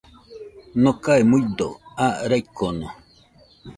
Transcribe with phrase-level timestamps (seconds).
[0.81, 1.67] Nokae muido
[2.05, 2.87] aa raikono.